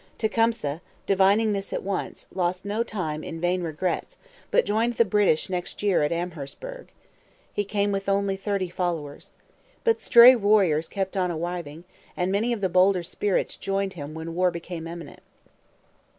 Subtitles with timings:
[0.17, 4.17] Tecumseh, divining this at once, lost no time in vain regrets,
[4.49, 6.91] but joined the British next year at Amherstburg.
[7.53, 9.35] He came with only thirty followers.
[9.83, 11.83] But stray warriors kept on arriving;
[12.17, 15.21] and many of the bolder spirits joined him when war became imminent.